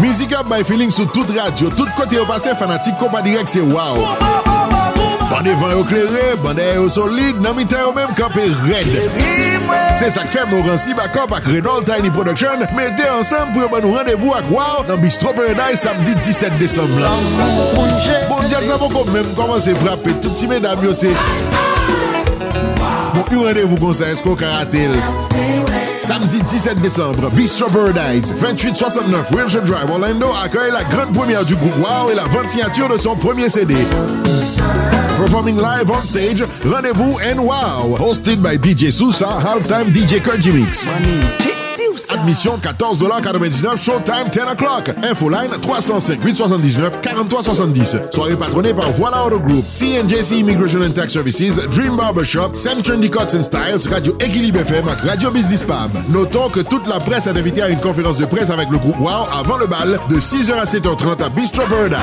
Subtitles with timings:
[0.00, 3.60] Music up by feeling sou tout radio, tout kote yo pase fanatik kompa direk se
[3.60, 3.98] waw.
[5.28, 8.88] Bande van yo klerè, bande yo solide, nan mi mitè yo mèm kapè red.
[9.98, 13.98] Se sak fèm oransi bakop ak Renault Tiny Production, mète ansam pou yo ban nou
[13.98, 17.10] randevou ak waw nan bistro Paradise samdi 17 Desemble.
[18.30, 21.10] Bon diak sa mou kon mèm koman se frape, tout ti mè dam yo se.
[23.18, 24.94] Bon yon randevou kon sa esko karatel.
[26.08, 31.76] Samedi 17 décembre, Bistro Paradise, 2869 Wilshire Drive, Orlando, accueille la grande première du groupe
[31.80, 33.74] Wow et la vente signature de son premier CD.
[35.18, 40.86] Performing live on stage, rendez-vous and Wow, hosted by DJ Sousa, halftime DJ Koji Mix.
[42.10, 44.90] Admission 14,99$, showtime 10 o'clock.
[45.02, 47.96] Infoline 305 879 4370.
[48.12, 53.10] Soirée patronnée par Voilà Auto Group, CNJC Immigration and Tax Services, Dream Barbershop, Sam Trendy
[53.10, 55.90] Cuts and Styles, Radio Équilibre FM Radio Business Pub.
[56.08, 58.98] Notons que toute la presse est invitée à une conférence de presse avec le groupe
[59.00, 61.98] Wow avant le bal de 6h à 7h30 à Bistro Paradise.